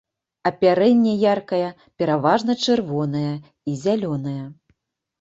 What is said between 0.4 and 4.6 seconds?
Апярэнне яркае, пераважна чырвонае і зялёнае.